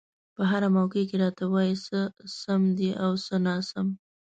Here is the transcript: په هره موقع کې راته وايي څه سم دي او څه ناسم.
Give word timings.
په 0.35 0.41
هره 0.51 0.69
موقع 0.77 1.01
کې 1.09 1.15
راته 1.23 1.43
وايي 1.53 1.75
څه 1.85 1.99
سم 2.39 2.61
دي 2.77 2.89
او 3.03 3.11
څه 3.25 3.35
ناسم. 3.47 3.87